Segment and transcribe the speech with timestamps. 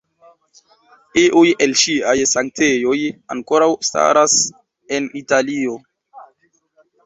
[1.23, 2.97] Iuj el ŝiaj sanktejoj
[3.35, 4.37] ankoraŭ staras
[4.99, 5.81] en Italio.